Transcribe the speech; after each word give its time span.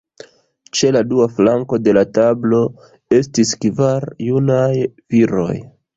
Ĉe 0.77 0.87
la 0.95 1.01
dua 1.09 1.27
flanko 1.39 1.79
de 1.89 1.93
la 1.99 2.03
tablo 2.19 2.61
estis 3.19 3.55
kvar 3.67 4.09
junaj 4.31 4.71
viroj. 5.15 5.51